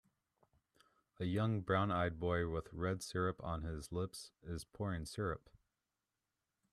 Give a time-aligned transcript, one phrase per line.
[1.19, 5.47] A young brown eyed boy with red syrup on his lips is pouring syrup.